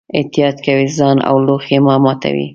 [0.17, 2.45] احتیاط کوئ، ځان او لوښي مه ماتوئ.